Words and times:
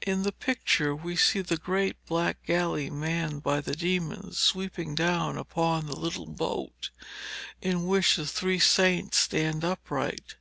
In 0.00 0.22
the 0.22 0.32
picture 0.32 0.96
we 0.96 1.14
see 1.14 1.42
the 1.42 1.58
great 1.58 2.02
black 2.06 2.38
galley 2.46 2.88
manned 2.88 3.42
by 3.42 3.60
the 3.60 3.76
demons, 3.76 4.38
sweeping 4.38 4.94
down 4.94 5.36
upon 5.36 5.84
the 5.84 5.94
little 5.94 6.24
boat, 6.24 6.88
in 7.60 7.84
which 7.86 8.16
the 8.16 8.26
three 8.26 8.60
saints 8.60 9.18
stand 9.18 9.66
upright. 9.66 10.36